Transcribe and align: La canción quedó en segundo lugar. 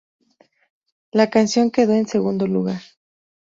La 1.11 1.29
canción 1.29 1.69
quedó 1.69 1.93
en 1.93 2.07
segundo 2.07 2.47
lugar. 2.47 2.81